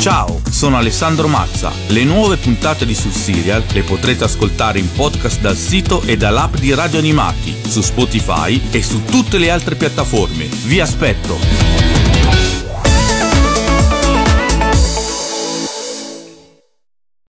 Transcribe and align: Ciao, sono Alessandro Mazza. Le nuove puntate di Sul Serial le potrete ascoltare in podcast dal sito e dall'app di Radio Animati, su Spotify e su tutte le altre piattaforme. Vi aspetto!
Ciao, 0.00 0.40
sono 0.48 0.76
Alessandro 0.76 1.26
Mazza. 1.26 1.72
Le 1.88 2.04
nuove 2.04 2.36
puntate 2.36 2.86
di 2.86 2.94
Sul 2.94 3.10
Serial 3.10 3.64
le 3.72 3.82
potrete 3.82 4.24
ascoltare 4.24 4.78
in 4.78 4.90
podcast 4.92 5.40
dal 5.40 5.56
sito 5.56 6.02
e 6.02 6.16
dall'app 6.16 6.54
di 6.54 6.72
Radio 6.72 7.00
Animati, 7.00 7.54
su 7.66 7.80
Spotify 7.80 8.60
e 8.70 8.80
su 8.80 9.04
tutte 9.04 9.38
le 9.38 9.50
altre 9.50 9.74
piattaforme. 9.74 10.48
Vi 10.66 10.80
aspetto! 10.80 11.87